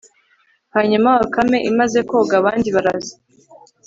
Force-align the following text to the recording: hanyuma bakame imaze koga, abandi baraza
hanyuma 0.75 1.09
bakame 1.21 1.57
imaze 1.69 1.99
koga, 2.09 2.33
abandi 2.41 2.67
baraza 2.75 3.13